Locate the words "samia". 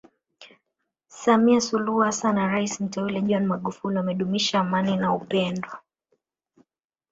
1.07-1.61